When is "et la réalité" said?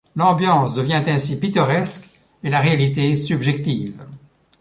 2.43-3.15